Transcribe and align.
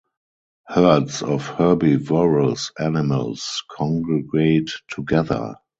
Herds 0.67 1.21
of 1.21 1.45
herbivorous 1.45 2.71
animals 2.79 3.61
congregate 3.69 4.71
together. 4.87 5.57